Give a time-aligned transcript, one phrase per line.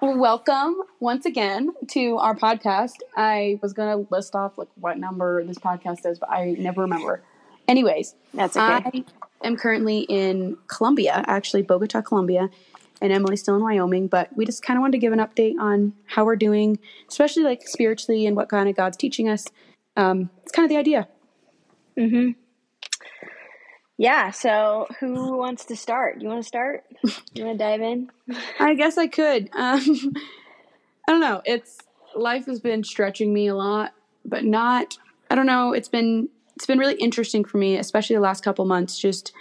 [0.00, 2.96] welcome once again to our podcast.
[3.16, 6.82] I was going to list off like what number this podcast is, but I never
[6.82, 7.22] remember.
[7.68, 8.64] Anyways, That's okay.
[8.64, 9.04] I
[9.46, 12.48] am currently in Colombia, actually Bogota, Colombia,
[13.00, 14.08] and Emily's still in Wyoming.
[14.08, 16.78] But we just kind of wanted to give an update on how we're doing,
[17.08, 19.46] especially like spiritually and what kind of God's teaching us.
[19.96, 21.08] Um, it's kind of the idea.
[24.00, 24.30] Yeah.
[24.30, 26.22] So, who wants to start?
[26.22, 26.84] You want to start?
[27.34, 28.10] You want to dive in?
[28.58, 29.50] I guess I could.
[29.52, 29.82] Um,
[31.06, 31.42] I don't know.
[31.44, 31.76] It's
[32.16, 33.92] life has been stretching me a lot,
[34.24, 34.96] but not.
[35.30, 35.74] I don't know.
[35.74, 38.98] It's been it's been really interesting for me, especially the last couple months.
[38.98, 39.34] Just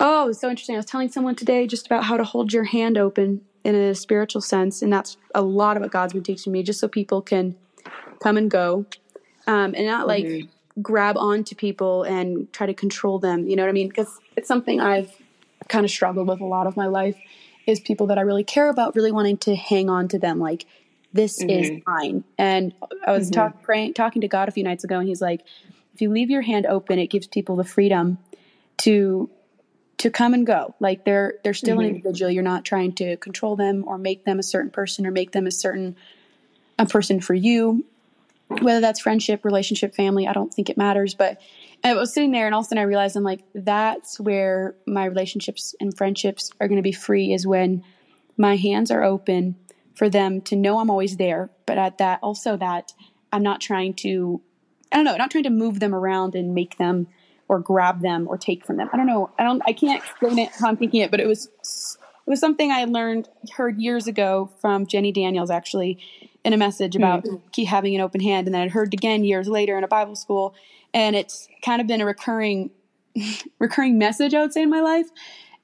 [0.00, 0.74] oh, so interesting.
[0.74, 3.94] I was telling someone today just about how to hold your hand open in a
[3.94, 7.22] spiritual sense, and that's a lot of what God's been teaching me, just so people
[7.22, 7.54] can
[8.20, 8.84] come and go,
[9.46, 10.48] um, and not like
[10.82, 13.46] grab onto people and try to control them.
[13.46, 13.88] You know what I mean?
[13.88, 15.10] Because it's something I've
[15.68, 17.16] kind of struggled with a lot of my life
[17.66, 20.64] is people that I really care about really wanting to hang on to them like
[21.12, 21.90] this is mm-hmm.
[21.90, 22.24] mine.
[22.38, 22.74] And
[23.06, 23.40] I was mm-hmm.
[23.40, 25.42] talk, praying, talking to God a few nights ago and he's like
[25.94, 28.18] if you leave your hand open it gives people the freedom
[28.78, 29.28] to
[29.98, 30.74] to come and go.
[30.80, 31.96] Like they're they're still an mm-hmm.
[31.96, 32.30] individual.
[32.30, 35.46] You're not trying to control them or make them a certain person or make them
[35.46, 35.96] a certain
[36.78, 37.84] a person for you
[38.48, 41.14] whether that's friendship, relationship, family, I don't think it matters.
[41.14, 41.40] But
[41.84, 44.74] I was sitting there and all of a sudden I realized I'm like, that's where
[44.86, 47.84] my relationships and friendships are going to be free is when
[48.36, 49.56] my hands are open
[49.94, 51.50] for them to know I'm always there.
[51.66, 52.92] But at that, also that
[53.32, 54.40] I'm not trying to,
[54.90, 57.08] I don't know, not trying to move them around and make them
[57.48, 58.88] or grab them or take from them.
[58.92, 59.30] I don't know.
[59.38, 62.40] I don't, I can't explain it how I'm thinking it, but it was, it was
[62.40, 65.98] something I learned, heard years ago from Jenny Daniels actually
[66.48, 67.36] in a message about mm-hmm.
[67.52, 68.48] keep having an open hand.
[68.48, 70.54] And then I'd heard again years later in a Bible school.
[70.94, 72.70] And it's kind of been a recurring,
[73.58, 75.08] recurring message, I would say, in my life.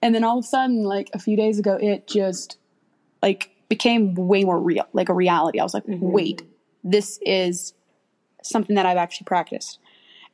[0.03, 2.59] And then all of a sudden, like a few days ago, it just
[3.23, 5.59] like became way more real, like a reality.
[5.59, 6.13] I was like, mm-hmm.
[6.13, 6.43] wait,
[6.85, 7.73] this is
[8.43, 9.79] something that I've actually practiced.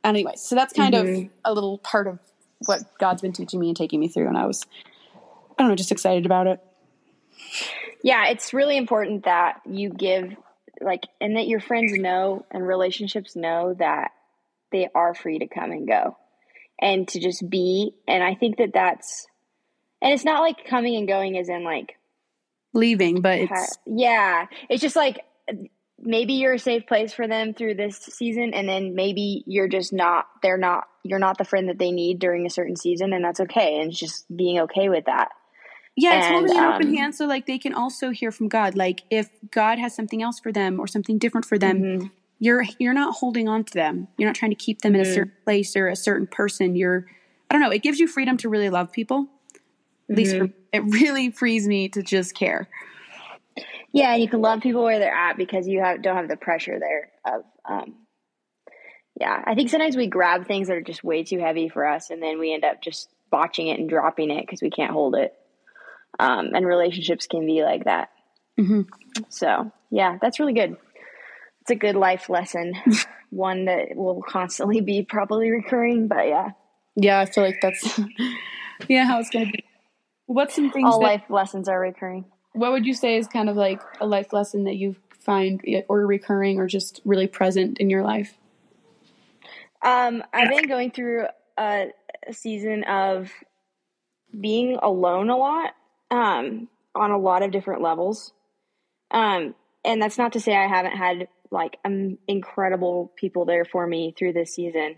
[0.03, 1.29] And Anyway, so that's kind of mm-hmm.
[1.45, 2.19] a little part of
[2.67, 4.27] what God's been teaching me and taking me through.
[4.27, 4.67] And I was,
[5.57, 6.61] I don't know, just excited about it.
[8.03, 10.35] Yeah, it's really important that you give,
[10.81, 14.13] like, and that your friends know and relationships know that
[14.73, 16.17] they are free to come and go
[16.81, 17.95] and to just be.
[18.09, 19.27] And I think that that's,
[20.01, 21.97] and it's not like coming and going as in like,
[22.73, 25.19] Leaving, but it's yeah, it's just like
[25.99, 29.93] maybe you're a safe place for them through this season, and then maybe you're just
[29.93, 33.25] not, they're not, you're not the friend that they need during a certain season, and
[33.25, 33.81] that's okay.
[33.81, 35.31] And it's just being okay with that.
[36.01, 38.49] Yeah, it's And, holding an open um, hand so like they can also hear from
[38.49, 38.75] God.
[38.75, 42.07] Like if God has something else for them or something different for them, Mm-hmm.
[42.39, 44.09] you're you're not holding on to them.
[44.17, 46.75] You're not trying to keep them in a certain place or a certain person.
[46.75, 47.07] You're
[47.51, 49.29] I don't know, it gives you freedom to really love people.
[50.09, 50.47] At least Mm-hmm.
[50.47, 52.69] for, it really frees me to just care.
[53.93, 56.37] Yeah, and you can love people where they're at because you have don't have the
[56.37, 57.95] pressure there of um
[59.21, 59.43] yeah.
[59.45, 62.23] I think sometimes we grab things that are just way too heavy for us and
[62.23, 65.35] then we end up just botching it and dropping it because we can't hold it.
[66.21, 68.11] Um and relationships can be like that.
[68.59, 68.87] Mhm.
[69.29, 70.77] So, yeah, that's really good.
[71.63, 72.75] It's a good life lesson.
[73.31, 76.51] One that will constantly be probably recurring, but yeah.
[76.97, 77.99] Yeah, I feel like that's
[78.89, 79.65] yeah, how it's gonna be.
[80.27, 82.25] What's some things All that life lessons are recurring.
[82.53, 86.07] what would you say is kind of like a life lesson that you find or
[86.07, 88.37] recurring or just really present in your life?
[89.83, 91.27] Um, I've been going through
[91.59, 91.89] a,
[92.29, 93.31] a season of
[94.39, 95.75] being alone a lot,
[96.11, 98.33] um, on a lot of different levels.
[99.11, 99.55] Um,
[99.85, 104.15] and that's not to say I haven't had like um, incredible people there for me
[104.17, 104.97] through this season.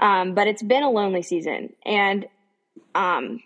[0.00, 2.26] Um, but it's been a lonely season and,
[2.94, 3.40] um,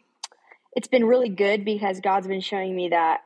[0.74, 3.20] it's been really good because God's been showing me that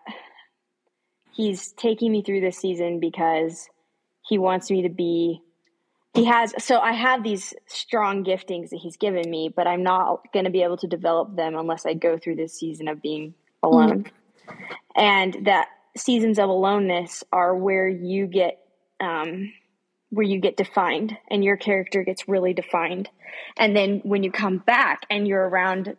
[1.37, 3.69] he's taking me through this season because
[4.27, 5.43] he wants me to be
[6.15, 10.21] he has so i have these strong giftings that he's given me but i'm not
[10.33, 13.35] going to be able to develop them unless i go through this season of being
[13.67, 14.07] alone.
[14.97, 18.59] And that seasons of aloneness are where you get
[19.01, 19.53] um,
[20.11, 23.11] where you get defined and your character gets really defined.
[23.59, 25.97] And then when you come back and you're around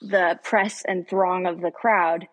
[0.00, 2.28] the press and throng of the crowd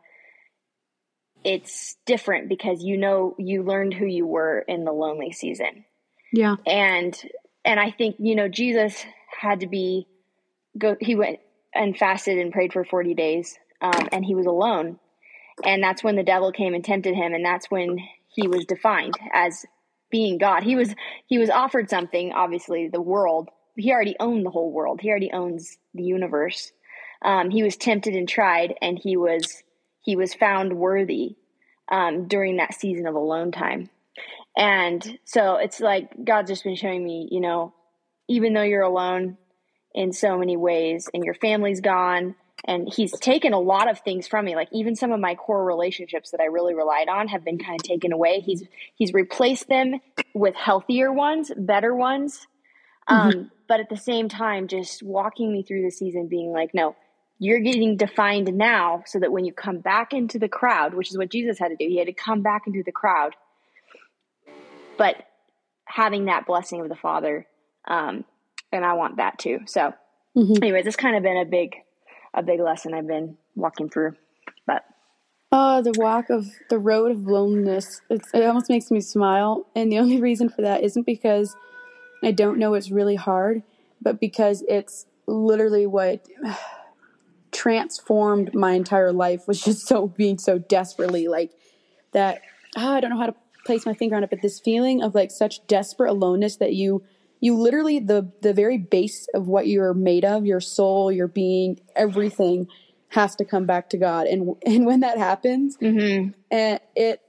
[1.43, 5.85] it's different because you know you learned who you were in the lonely season.
[6.33, 6.57] Yeah.
[6.65, 7.17] and
[7.63, 9.05] and i think you know jesus
[9.39, 10.05] had to be
[10.77, 11.39] go he went
[11.73, 14.99] and fasted and prayed for 40 days um, and he was alone.
[15.63, 19.15] And that's when the devil came and tempted him and that's when he was defined
[19.33, 19.65] as
[20.11, 20.63] being god.
[20.63, 20.93] He was
[21.25, 23.49] he was offered something obviously the world.
[23.75, 25.01] He already owned the whole world.
[25.01, 26.71] He already owns the universe.
[27.23, 29.63] Um, he was tempted and tried and he was
[30.01, 31.35] he was found worthy
[31.91, 33.89] um, during that season of alone time.
[34.57, 37.73] And so it's like God's just been showing me, you know,
[38.27, 39.37] even though you're alone
[39.93, 42.35] in so many ways and your family's gone,
[42.67, 45.63] and He's taken a lot of things from me, like even some of my core
[45.63, 48.41] relationships that I really relied on have been kind of taken away.
[48.41, 48.63] He's
[48.95, 49.99] He's replaced them
[50.33, 52.47] with healthier ones, better ones.
[53.07, 53.41] Um, mm-hmm.
[53.67, 56.95] But at the same time, just walking me through the season, being like, no,
[57.39, 61.17] you're getting defined now so that when you come back into the crowd, which is
[61.17, 63.35] what Jesus had to do, he had to come back into the crowd
[64.97, 65.15] but
[65.85, 67.47] having that blessing of the Father,
[67.87, 68.25] um,
[68.71, 69.59] and I want that too.
[69.67, 69.93] So,
[70.35, 70.61] mm-hmm.
[70.61, 71.75] anyways, it's kind of been a big,
[72.33, 74.15] a big lesson I've been walking through.
[74.65, 74.83] But
[75.51, 78.01] oh, the walk of the road of loneliness.
[78.09, 81.55] It's, it almost makes me smile, and the only reason for that isn't because
[82.23, 83.63] I don't know it's really hard,
[84.01, 86.25] but because it's literally what
[87.51, 91.51] transformed my entire life was just so being so desperately like
[92.13, 92.41] that.
[92.75, 93.35] Oh, I don't know how to
[93.65, 97.03] place my finger on it, but this feeling of like such desperate aloneness that you
[97.39, 101.79] you literally the the very base of what you're made of, your soul, your being,
[101.95, 102.67] everything
[103.09, 104.27] has to come back to God.
[104.27, 106.31] And and when that happens, mm-hmm.
[106.51, 107.21] and it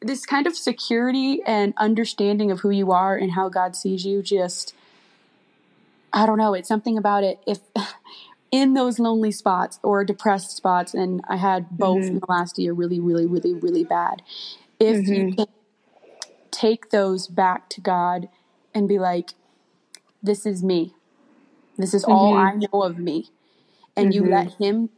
[0.00, 4.22] this kind of security and understanding of who you are and how God sees you
[4.22, 4.74] just
[6.12, 7.60] I don't know, it's something about it if
[8.50, 12.08] in those lonely spots or depressed spots and I had both mm-hmm.
[12.08, 14.22] in the last year really really really really bad.
[14.78, 15.40] If mm-hmm.
[15.40, 15.46] you
[16.50, 18.28] take those back to God
[18.74, 19.30] and be like,
[20.26, 20.94] this is me.
[21.78, 22.12] This is mm-hmm.
[22.12, 23.30] all I know of me.
[23.96, 24.24] And mm-hmm.
[24.24, 24.90] you let Him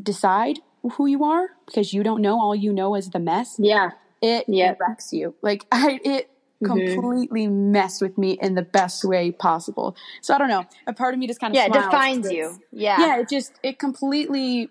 [0.00, 0.58] decide
[0.94, 2.40] who you are because you don't know.
[2.40, 3.56] All you know is the mess.
[3.58, 3.90] Yeah.
[4.20, 4.78] It yep.
[4.80, 5.34] wrecks you.
[5.42, 6.30] Like, I, it,
[6.62, 6.94] mm-hmm.
[6.94, 9.96] completely messed with me in the best way possible.
[10.20, 10.64] So I don't know.
[10.86, 12.58] A part of me just kind of yeah, it defines you.
[12.72, 13.20] Yeah, yeah.
[13.20, 14.70] It just it completely,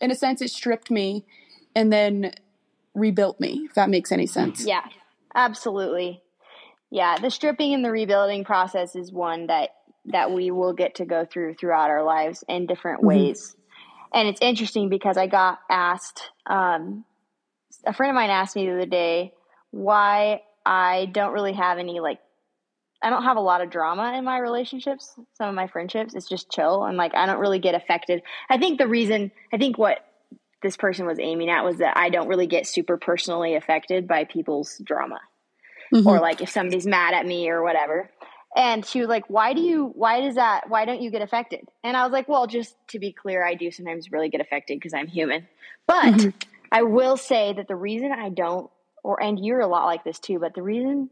[0.00, 1.24] in a sense, it stripped me,
[1.76, 2.32] and then
[2.94, 3.62] rebuilt me.
[3.64, 4.64] If that makes any sense.
[4.64, 4.84] Yeah,
[5.34, 6.22] Absolutely.
[6.90, 9.70] Yeah, the stripping and the rebuilding process is one that
[10.06, 13.08] that we will get to go through throughout our lives in different mm-hmm.
[13.08, 13.56] ways.
[14.12, 17.04] And it's interesting because I got asked um,
[17.86, 19.32] a friend of mine asked me the other day
[19.70, 22.20] why I don't really have any like
[23.02, 26.14] I don't have a lot of drama in my relationships, some of my friendships.
[26.14, 28.22] It's just chill and like I don't really get affected.
[28.48, 29.98] I think the reason I think what
[30.62, 34.24] this person was aiming at was that I don't really get super personally affected by
[34.24, 35.20] people's drama.
[35.92, 36.06] Mm-hmm.
[36.06, 38.10] Or like if somebody's mad at me or whatever.
[38.56, 41.68] And she was like, Why do you, why does that, why don't you get affected?
[41.82, 44.78] And I was like, Well, just to be clear, I do sometimes really get affected
[44.78, 45.48] because I'm human.
[45.86, 46.28] But mm-hmm.
[46.70, 48.70] I will say that the reason I don't,
[49.02, 51.10] or, and you're a lot like this too, but the reason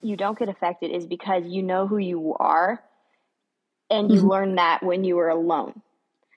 [0.00, 2.82] you don't get affected is because you know who you are
[3.90, 4.28] and you mm-hmm.
[4.28, 5.80] learn that when you were alone.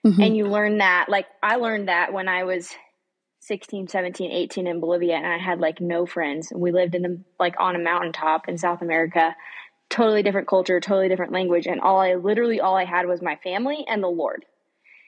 [0.06, 0.22] Mm-hmm.
[0.22, 2.70] And you learn that, like, I learned that when I was
[3.48, 6.52] 16, 17, 18 in Bolivia and I had like no friends.
[6.54, 9.34] We lived in the, like, on a mountaintop in South America,
[9.88, 11.66] totally different culture, totally different language.
[11.66, 14.44] And all I literally, all I had was my family and the Lord.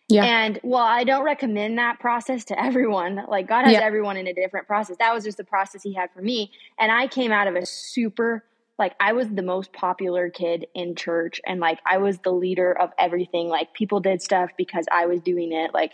[0.09, 0.25] Yeah.
[0.25, 3.81] And while I don't recommend that process to everyone, like God has yeah.
[3.81, 4.97] everyone in a different process.
[4.99, 6.51] That was just the process He had for me.
[6.79, 8.45] And I came out of a super
[8.81, 12.73] like I was the most popular kid in church and like I was the leader
[12.73, 13.49] of everything.
[13.49, 15.75] Like people did stuff because I was doing it.
[15.75, 15.93] Like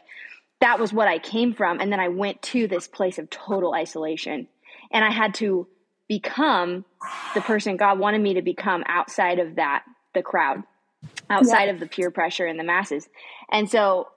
[0.61, 1.81] that was what I came from.
[1.81, 4.49] And then I went to this place of total isolation
[4.91, 5.67] and I had to
[6.09, 6.85] become
[7.35, 9.85] the person God wanted me to become outside of that,
[10.15, 10.63] the crowd,
[11.29, 11.73] outside yeah.
[11.73, 13.09] of the peer pressure and the masses.
[13.51, 14.09] And so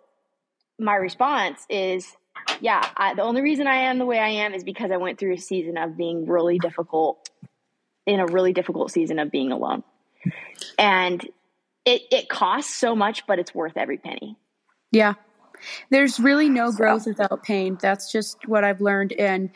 [0.80, 2.16] my response is,
[2.62, 5.20] yeah, I, the only reason I am the way I am is because I went
[5.20, 7.30] through a season of being really difficult
[8.06, 9.84] in a really difficult season of being alone.
[10.78, 11.28] And
[11.86, 14.38] it, it costs so much, but it's worth every penny.
[14.92, 15.16] Yeah.
[15.90, 17.12] There's really no growth so.
[17.12, 17.78] without pain.
[17.82, 19.14] That's just what I've learned.
[19.14, 19.50] And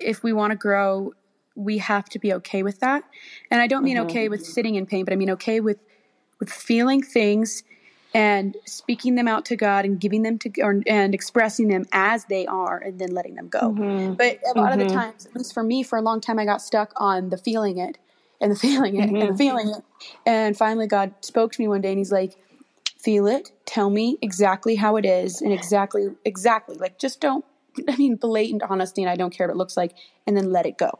[0.00, 1.12] if we want to grow,
[1.54, 3.04] we have to be okay with that.
[3.50, 4.06] And I don't mean mm-hmm.
[4.06, 5.78] okay with sitting in pain, but I mean okay with
[6.38, 7.64] with feeling things
[8.14, 12.24] and speaking them out to God and giving them to or, and expressing them as
[12.26, 13.72] they are and then letting them go.
[13.72, 14.14] Mm-hmm.
[14.14, 14.72] But a lot mm-hmm.
[14.72, 14.94] of the mm-hmm.
[14.94, 17.78] times, at least for me, for a long time, I got stuck on the feeling
[17.78, 17.98] it
[18.40, 19.16] and the feeling it mm-hmm.
[19.16, 19.36] and the mm-hmm.
[19.36, 19.84] feeling it.
[20.24, 22.36] And finally, God spoke to me one day and He's like,
[23.08, 23.52] "Feel it.
[23.64, 26.76] Tell me exactly how it is and exactly, exactly.
[26.76, 27.44] Like, just don't.
[27.88, 29.94] I mean, blatant honesty, and I don't care what it looks like,
[30.26, 30.90] and then let it go.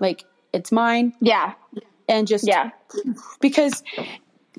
[0.00, 1.14] Like, it's mine.
[1.20, 1.54] Yeah.
[2.08, 2.70] And just yeah,
[3.40, 3.82] because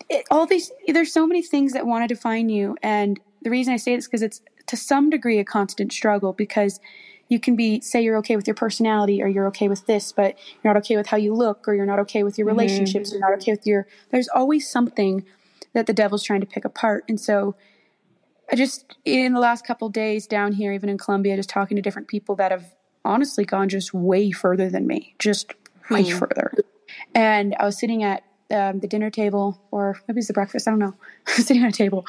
[0.09, 3.73] it, all these there's so many things that want to define you and the reason
[3.73, 6.79] i say this because it's to some degree a constant struggle because
[7.27, 10.37] you can be say you're okay with your personality or you're okay with this but
[10.63, 12.57] you're not okay with how you look or you're not okay with your mm-hmm.
[12.57, 13.19] relationships mm-hmm.
[13.19, 15.25] you're not okay with your there's always something
[15.73, 17.55] that the devil's trying to pick apart and so
[18.51, 21.81] i just in the last couple days down here even in Colombia just talking to
[21.81, 22.73] different people that have
[23.05, 25.53] honestly gone just way further than me, just
[25.89, 26.17] way Hmm.
[26.17, 26.53] further.
[27.15, 30.71] And I was sitting at um, the dinner table, or maybe it's the breakfast, I
[30.71, 30.95] don't know.
[31.27, 32.05] I was sitting at a table,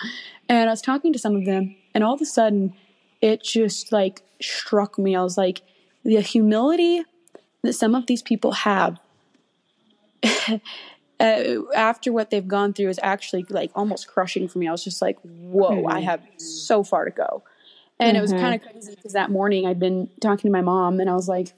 [0.48, 2.74] and I was talking to some of them, and all of a sudden,
[3.20, 5.14] it just like struck me.
[5.14, 5.62] I was like,
[6.04, 7.04] the humility
[7.62, 8.98] that some of these people have
[11.20, 14.66] uh, after what they've gone through is actually like almost crushing for me.
[14.66, 17.42] I was just like, whoa, I have so far to go.
[17.98, 21.00] And it was kind of crazy because that morning I'd been talking to my mom
[21.00, 21.52] and I was like,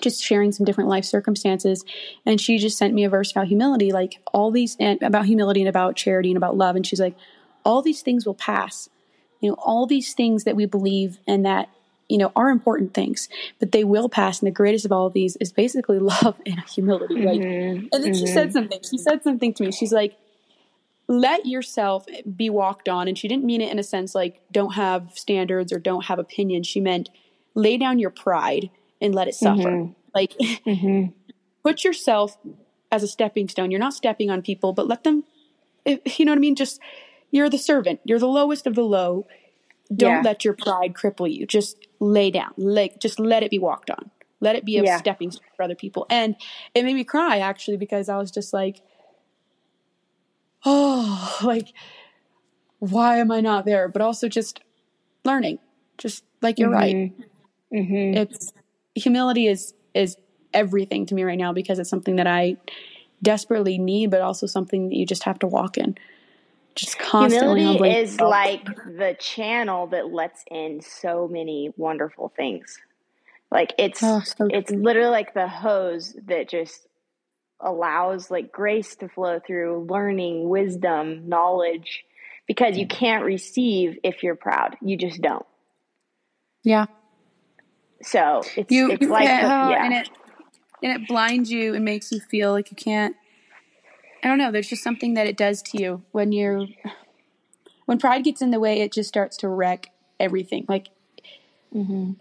[0.00, 1.84] just sharing some different life circumstances.
[2.26, 5.60] And she just sent me a verse about humility, like all these, and about humility
[5.60, 6.76] and about charity and about love.
[6.76, 7.16] And she's like,
[7.64, 8.90] all these things will pass.
[9.40, 11.70] You know, all these things that we believe and that,
[12.08, 14.40] you know, are important things, but they will pass.
[14.40, 17.22] And the greatest of all of these is basically love and humility.
[17.22, 17.86] Like, mm-hmm.
[17.92, 18.52] and then she said mm-hmm.
[18.52, 18.80] something.
[18.88, 19.72] She said something to me.
[19.72, 20.16] She's like,
[21.06, 22.06] let yourself
[22.36, 23.08] be walked on.
[23.08, 26.18] And she didn't mean it in a sense like don't have standards or don't have
[26.18, 26.66] opinions.
[26.66, 27.10] She meant
[27.54, 28.70] lay down your pride
[29.00, 29.70] and let it suffer.
[29.70, 29.92] Mm-hmm.
[30.14, 31.12] Like,
[31.62, 32.36] put yourself
[32.90, 33.70] as a stepping stone.
[33.70, 35.24] You're not stepping on people, but let them,
[35.84, 36.54] you know what I mean?
[36.54, 36.80] Just,
[37.30, 38.00] you're the servant.
[38.04, 39.26] You're the lowest of the low.
[39.94, 40.22] Don't Yeah.
[40.22, 41.46] let your pride cripple you.
[41.46, 42.52] Just lay down.
[42.56, 44.10] Like, just let it be walked on.
[44.40, 44.98] Let it be a Yeah.
[44.98, 46.06] stepping stone for other people.
[46.10, 46.36] And
[46.74, 48.82] it made me cry actually because I was just like,
[50.64, 51.72] oh, like,
[52.78, 53.88] why am I not there?
[53.88, 54.60] But also just
[55.24, 55.58] learning.
[55.96, 57.12] Just like you're right.
[57.72, 58.14] Mm-hmm.
[58.18, 58.52] It's
[58.94, 60.16] humility is is
[60.52, 62.56] everything to me right now because it's something that I
[63.22, 65.96] desperately need, but also something that you just have to walk in.
[66.74, 72.78] Just constantly Humility humbling is like the channel that lets in so many wonderful things.
[73.50, 76.86] Like it's Oh, so it's literally like the hose that just
[77.60, 82.04] allows like grace to flow through, learning, wisdom, knowledge,
[82.46, 84.76] because you can't receive if you're proud.
[84.82, 85.46] You just don't.
[86.62, 86.86] yeah.
[88.02, 89.84] So it's You, it's like the- oh, yeah.
[89.84, 90.10] and it
[90.82, 93.16] and it blinds you and makes you feel like you can't
[94.24, 96.66] I don't know, there's just something that it does to you when you're
[97.84, 100.64] when pride gets in the way, it just starts to wreck everything.
[100.68, 100.88] Like
[101.74, 102.12] Mm-hmm.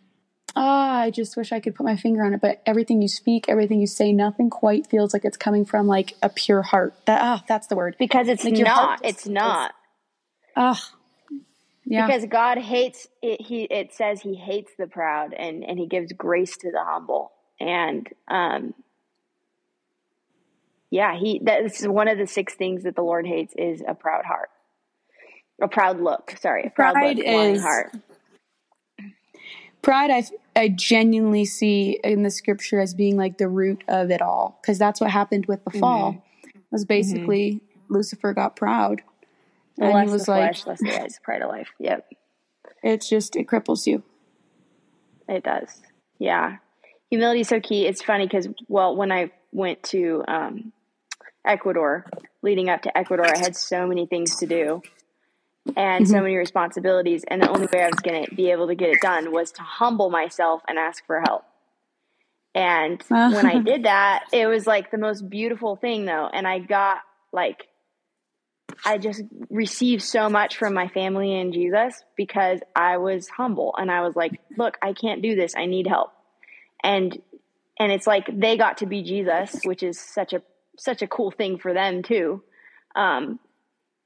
[0.55, 3.45] Ah, I just wish I could put my finger on it, but everything you speak,
[3.47, 6.93] everything you say, nothing quite feels like it's coming from like a pure heart.
[7.05, 7.95] That ah, that's the word.
[7.97, 8.99] because it's Like not.
[9.01, 9.73] just It's not.
[10.55, 10.79] Ah,
[11.85, 13.41] yeah, Because God hates it.
[13.41, 17.31] He it says He hates the proud, and and He gives grace to the humble.
[17.59, 18.73] And um,
[20.93, 24.25] yeah, He that's one of the six things that the Lord hates is a proud
[24.25, 24.49] heart,
[25.59, 26.35] a proud look.
[26.39, 27.91] Sorry, a proud Pride look, is- heart.
[29.81, 30.11] pride.
[30.11, 30.23] I
[30.55, 34.77] I genuinely see in the scripture as being like the root of it all, because
[34.77, 35.79] that's what happened with the Mm-hmm.
[35.79, 36.23] fall.
[36.71, 39.01] Was basically Lucifer got proud,
[39.79, 41.69] and lust he was the like, flesh, lust the eyes, pride of life.
[41.79, 42.05] Yep,
[42.83, 44.03] it's just it cripples you.
[45.27, 45.69] it does.
[46.19, 46.57] Yeah,
[47.09, 47.87] humility is so key.
[47.87, 50.71] It's funny because well, when I went to um,
[51.45, 52.05] Ecuador,
[52.41, 54.81] leading up to Ecuador, I had so many things to do
[55.75, 56.23] and so mm-hmm.
[56.23, 57.23] many responsibilities.
[57.27, 59.51] And the only way I was going to be able to get it done was
[59.53, 61.43] to humble myself and ask for help.
[62.55, 63.31] And uh.
[63.31, 66.29] when I did that, it was like the most beautiful thing, though.
[66.31, 66.99] And I got
[67.31, 67.67] like,
[68.85, 73.91] I just received so much from my family and Jesus because I was humble and
[73.91, 75.53] I was like, look, I can't do this.
[75.55, 76.11] I need help.
[76.83, 77.21] And
[77.79, 80.41] and it's like they got to be Jesus, which is such a
[80.77, 82.43] such a cool thing for them too.
[82.95, 83.39] Um,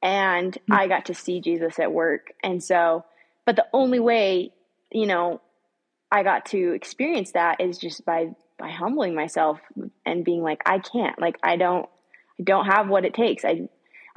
[0.01, 3.03] and I got to see Jesus at work, and so,
[3.45, 4.51] but the only way,
[4.91, 5.41] you know,
[6.11, 9.59] I got to experience that is just by by humbling myself
[10.05, 11.87] and being like, I can't, like, I don't,
[12.39, 13.43] I don't have what it takes.
[13.43, 13.69] I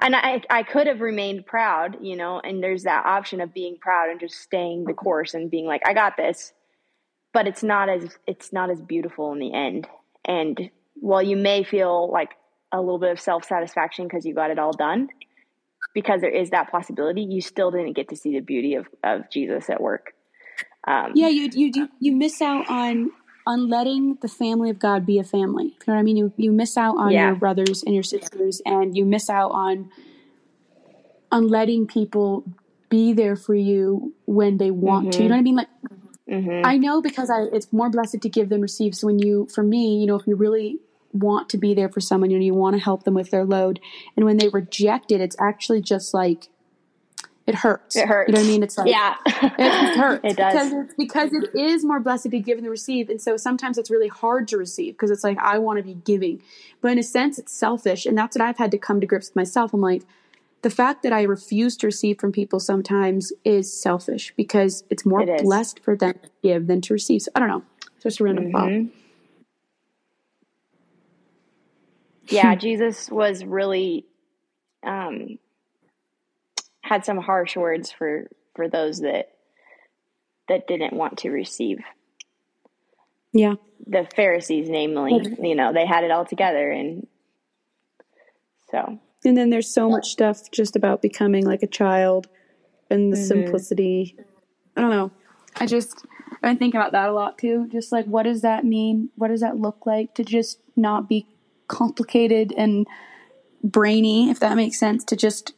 [0.03, 3.77] and I I could have remained proud, you know, and there's that option of being
[3.81, 6.53] proud and just staying the course and being like, I got this
[7.33, 9.87] but it's not as it's not as beautiful in the end.
[10.25, 12.31] And while you may feel like
[12.73, 15.09] a little bit of self satisfaction because you got it all done,
[15.95, 19.31] because there is that possibility, you still didn't get to see the beauty of, of
[19.31, 20.13] Jesus at work.
[20.87, 23.11] Um, Yeah, you you do you miss out on
[23.47, 25.65] on letting the family of God be a family.
[25.65, 26.17] You know what I mean?
[26.17, 27.27] You you miss out on Yeah.
[27.27, 29.91] your brothers and your sisters, and you miss out on
[31.33, 32.45] on letting people
[32.89, 35.23] be there for you when they want to.
[35.23, 35.57] You know what I mean?
[35.57, 35.69] Like
[36.29, 36.61] mhm.
[36.65, 38.95] I know because I it's more blessed to give than receive.
[38.95, 40.79] So when you for me, you know, if you really
[41.13, 43.45] want to be there for someone, you know, you want to help them with their
[43.45, 43.81] load,
[44.17, 46.49] and when they reject it, it's actually just like
[47.47, 47.97] it hurts.
[47.97, 48.29] It hurts.
[48.29, 48.63] You know what I mean?
[48.63, 50.53] It's like yeah, it hurts It does.
[50.53, 53.91] because it's because it is more blessed to give than receive, and so sometimes it's
[53.91, 56.43] really hard to receive because it's like I want to be giving,
[56.81, 59.31] but in a sense it's selfish, and that's what I've had to come to grips
[59.31, 59.75] with myself.
[59.75, 60.03] I'm like,
[60.63, 65.23] the fact that I refuse to receive from people sometimes is selfish because it's more
[65.23, 67.23] It blessed for them to give than to receive.
[67.23, 67.63] So I don't know.
[67.97, 68.69] It's Just a random thought.
[68.69, 68.97] Mm-hmm.
[72.31, 74.07] Yeah, Jesus was really
[74.87, 75.39] um,
[76.83, 79.31] had some harsh words for for those that
[80.49, 81.79] that didn't want to receive.
[83.33, 83.55] Yeah.
[83.87, 87.07] The Pharisees, namely, you know, they had it all together, and
[88.71, 92.29] so And then there's so much stuff just about becoming like a child
[92.91, 93.29] and the Mhm.
[93.29, 94.17] simplicity.
[94.77, 95.11] I don't know.
[95.57, 97.69] I just I've been thinking about that a lot too.
[97.69, 99.11] Just like what does that mean?
[99.17, 101.27] What does that look like to just not be
[101.71, 102.87] complicated and
[103.65, 105.55] brainy, if that makes sense, to just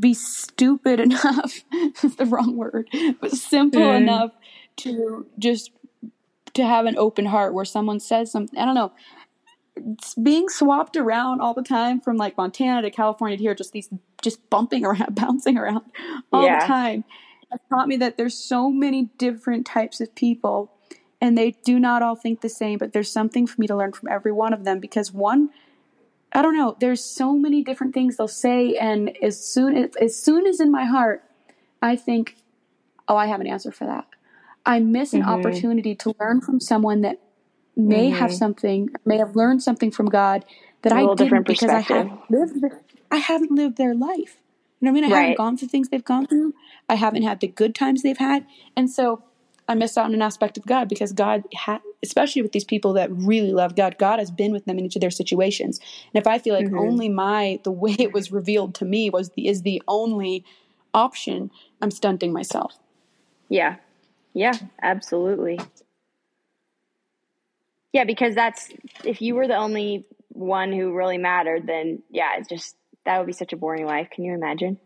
[0.00, 1.62] be stupid enough
[2.02, 2.88] is the wrong word,
[3.20, 3.96] but simple Mm.
[3.98, 4.32] enough
[4.78, 5.72] to just
[6.54, 8.58] to have an open heart where someone says something.
[8.58, 8.92] I don't know.
[9.76, 13.72] It's being swapped around all the time from like Montana to California to here, just
[13.72, 13.90] these
[14.22, 15.82] just bumping around, bouncing around
[16.32, 16.60] all Yeah.
[16.60, 17.04] the time.
[17.50, 20.72] Has taught me that there's so many different types of people
[21.20, 23.92] and they do not all think the same, but there's something for me to learn
[23.92, 25.50] from every one of them because one
[26.32, 30.16] I don't know, there's so many different things they'll say and as soon as, as
[30.16, 31.24] soon as in my heart
[31.82, 32.36] I think,
[33.08, 34.06] "Oh, I have an answer for that."
[34.66, 35.28] I miss an Mhm.
[35.28, 37.20] opportunity to learn from someone that
[37.76, 38.38] may have Mhm.
[38.38, 40.44] something, may have learned something from God
[40.82, 42.64] that I didn't because I haven't lived
[43.12, 44.40] I haven't lived their life.
[44.80, 45.04] You know what I mean?
[45.04, 45.22] I Right.
[45.22, 46.54] haven't gone through things they've gone through.
[46.88, 48.46] I haven't had the good times they've had.
[48.76, 49.24] And so
[49.68, 52.94] I miss out on an aspect of God because God, ha- especially with these people
[52.94, 55.78] that really love God, God has been with them in each of their situations.
[56.12, 56.78] And if I feel like Mhm.
[56.78, 60.44] only my the way it was revealed to me was the is the only
[60.94, 61.50] option,
[61.82, 62.78] I'm stunting myself.
[63.48, 63.76] Yeah.
[64.34, 65.58] Yeah, absolutely.
[67.92, 68.70] Yeah, because that's
[69.04, 73.26] if you were the only one who really mattered, then yeah, it's just that would
[73.26, 74.08] be such a boring life.
[74.10, 74.78] Can you imagine?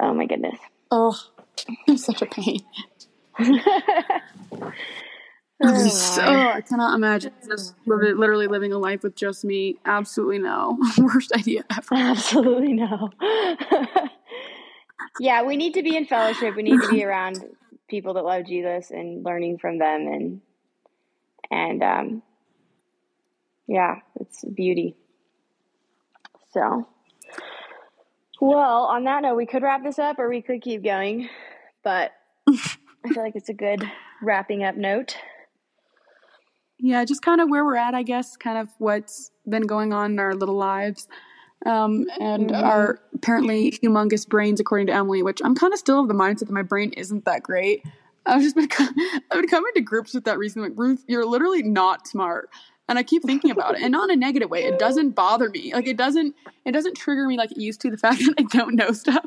[0.00, 0.58] Oh my goodness.
[0.90, 1.16] Oh,
[1.88, 2.60] I'm such a pain.
[5.60, 6.22] Oh, So.
[6.22, 9.76] I cannot imagine just literally living a life with just me.
[9.84, 10.78] Absolutely no.
[10.98, 11.94] Worst idea ever.
[11.94, 13.10] Absolutely no.
[15.20, 16.54] yeah, we need to be in fellowship.
[16.54, 17.44] We need to be around
[17.88, 20.40] people that love Jesus and learning from them and
[21.50, 22.22] and um
[23.66, 24.94] yeah, it's beauty.
[26.52, 26.86] So
[28.40, 31.28] well, on that note, we could wrap this up or we could keep going,
[31.82, 32.12] but
[33.08, 33.90] I feel like it's a good
[34.22, 35.16] wrapping up note.
[36.78, 40.12] Yeah, just kind of where we're at, I guess, kind of what's been going on
[40.12, 41.08] in our little lives.
[41.66, 42.62] Um, and Mhm.
[42.62, 46.46] our apparently humongous brains, according to Emily, which I'm kind of still of the mindset
[46.46, 47.82] that my brain isn't that great.
[48.26, 48.68] I've just been,
[49.30, 50.68] I've been coming to grips with that recently.
[50.68, 52.50] Like, Ruth, you're literally not smart.
[52.88, 54.64] And I keep thinking about it, and not in a negative way.
[54.64, 55.74] It doesn't bother me.
[55.74, 57.90] Like it doesn't, it doesn't trigger me like it used to.
[57.90, 59.24] The fact that I don't know stuff,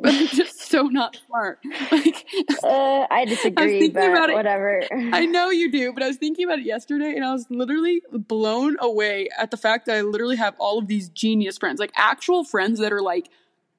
[0.00, 1.58] but I'm just so not smart.
[1.92, 2.26] Like
[2.62, 4.34] Uh, I disagree, thinking but about it.
[4.34, 4.86] whatever.
[5.12, 8.02] I know you do, but I was thinking about it yesterday and I was literally
[8.12, 11.92] blown away at the fact that I literally have all of these genius friends, like
[11.96, 13.28] actual friends that are like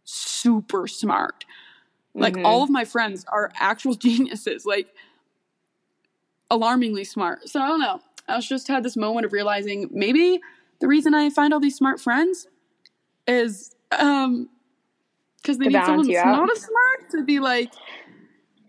[0.03, 1.45] super smart.
[2.15, 2.45] Like Mhm.
[2.45, 4.87] all of my friends are actual geniuses, like
[6.49, 7.47] alarmingly smart.
[7.47, 8.01] So I don't know.
[8.27, 10.39] I was just had this moment of realizing maybe
[10.79, 12.47] the reason I find all these smart friends
[13.27, 14.49] is um
[15.41, 16.37] because they To need someone you that's out?
[16.37, 17.71] not as smart to be like,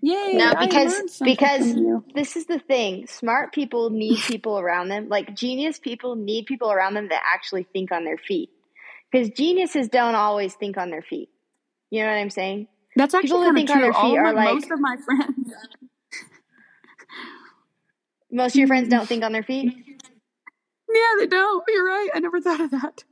[0.02, 1.74] yay, No, because because
[2.14, 3.06] this is the thing.
[3.06, 5.08] Smart people need people around them.
[5.08, 8.50] Like genius people need people around them that actually think on their feet.
[9.12, 11.28] Because geniuses don't always think on their feet.
[11.90, 12.68] You know what I'm saying?
[12.96, 13.82] That's actually that kind of think on true.
[13.82, 15.52] their All feet my, are like- most of my friends.
[18.32, 19.74] Most of your friends don't think on their feet.
[20.92, 21.64] Yeah, they don't.
[21.68, 22.08] You're right.
[22.14, 23.04] I never thought of that.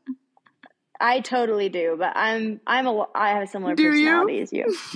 [1.00, 3.90] I totally do, but I'm I'm a I have a similar Do you?
[3.90, 4.76] personality as you.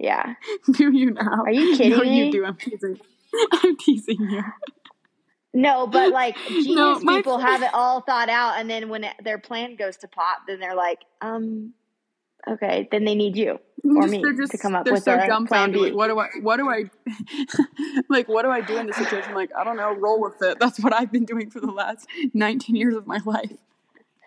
[0.00, 0.34] Yeah.
[0.72, 1.44] Do you now?
[1.44, 2.26] Are you kidding no, me?
[2.26, 2.44] you do.
[2.44, 3.00] I'm teasing.
[3.52, 4.42] I'm teasing you.
[5.54, 9.14] No, but like genius No, people have it all thought out, and then when it,
[9.22, 11.74] their plan goes to pop, then they're like, um,
[12.46, 15.72] okay, then they need you or me just to come up with so a plan.
[15.72, 15.78] B.
[15.78, 16.28] Like, what do I?
[16.40, 16.84] What do I?
[18.08, 19.34] like, what do I do in this situation?
[19.34, 19.92] Like, I don't know.
[19.92, 20.58] Roll with it.
[20.58, 23.52] That's what I've been doing for the last 19 years of my life.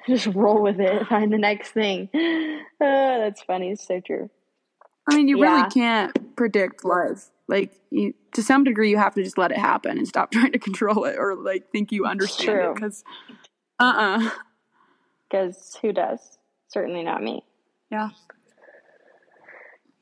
[0.07, 1.05] Just roll with it.
[1.07, 2.09] Find the next thing.
[2.13, 3.71] Oh, that's funny.
[3.71, 4.29] It's so true.
[5.09, 5.51] I mean, you Yeah.
[5.57, 7.29] really can't predict life.
[7.47, 10.51] Like, you, to some degree, you have to just let it happen and stop trying
[10.51, 12.69] to control it or like think you understand true.
[12.71, 12.75] it.
[12.75, 13.03] Because,
[13.79, 13.93] uh,
[14.23, 14.29] uh
[15.29, 16.37] Because who does?
[16.69, 17.43] Certainly not me.
[17.91, 18.09] yeah.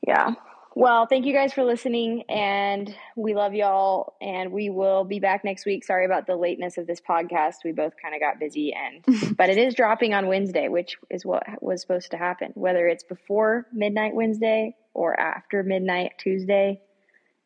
[0.06, 0.34] Yeah.
[0.78, 4.12] Well, thank you guys for listening, and we love y'all.
[4.20, 5.82] And we will be back next week.
[5.86, 7.64] Sorry about the lateness of this podcast.
[7.64, 9.02] We both kind of got busy, and
[9.38, 12.52] but it is dropping on Wednesday, which is what was supposed to happen.
[12.54, 16.82] Whether it's before midnight Wednesday or after midnight Tuesday,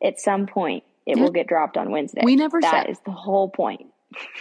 [0.02, 1.22] at some point it Yeah.
[1.22, 2.22] will get dropped on Wednesday.
[2.24, 2.90] We never That said.
[2.90, 3.86] is the whole point.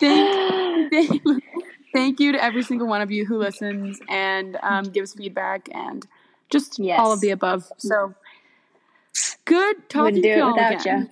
[0.00, 1.22] thank, thank,
[1.94, 6.04] thank you to every single one of you who listens and um, gives feedback and
[6.50, 6.98] just Yes.
[7.00, 7.70] all of the above.
[7.78, 8.14] So
[9.44, 11.10] good talking Wouldn't to do it without again.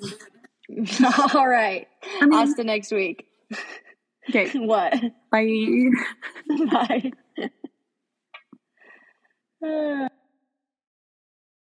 [0.69, 1.07] you.
[1.35, 1.89] All right.
[2.21, 3.27] I mean- Hasta next week.
[4.29, 4.95] Okay, What?
[5.33, 5.91] bye.
[9.61, 10.09] Bye.